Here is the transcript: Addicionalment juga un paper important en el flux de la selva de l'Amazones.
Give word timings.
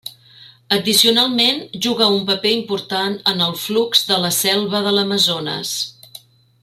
Addicionalment 0.75 1.59
juga 1.87 2.07
un 2.15 2.25
paper 2.29 2.53
important 2.61 3.19
en 3.33 3.45
el 3.49 3.53
flux 3.65 4.03
de 4.13 4.21
la 4.25 4.33
selva 4.39 4.83
de 4.89 4.95
l'Amazones. 4.97 5.77